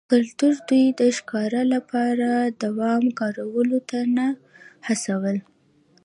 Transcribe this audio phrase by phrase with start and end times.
[0.11, 2.27] کلتور دوی د ښکار لپاره
[2.61, 4.27] دام کارولو ته نه
[4.87, 5.37] هڅول